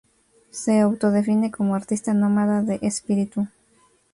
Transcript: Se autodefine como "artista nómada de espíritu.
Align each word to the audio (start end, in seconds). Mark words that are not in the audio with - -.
Se 0.49 0.79
autodefine 0.79 1.51
como 1.51 1.75
"artista 1.75 2.11
nómada 2.15 2.63
de 2.63 2.79
espíritu. 2.81 3.47